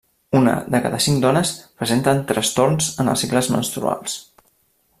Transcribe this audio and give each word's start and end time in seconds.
Una 0.37 0.53
de 0.75 0.79
cada 0.85 0.99
cinc 1.07 1.19
dones 1.25 1.51
presenten 1.81 2.23
trastorns 2.31 2.89
en 3.05 3.13
els 3.13 3.25
cicles 3.27 3.51
menstruals. 3.57 4.17